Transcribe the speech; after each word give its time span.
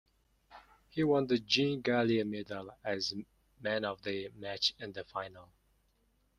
He 0.89 1.03
won 1.03 1.27
the 1.27 1.37
Jean 1.37 1.83
Galia 1.83 2.27
Medal 2.27 2.75
as 2.83 3.13
man 3.59 3.85
of 3.85 4.01
the 4.01 4.29
match 4.29 4.73
in 4.79 4.91
the 4.93 5.03
final. 5.03 5.47